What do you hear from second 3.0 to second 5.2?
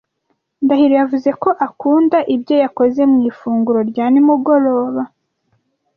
mu ifunguro rya nimugoroba,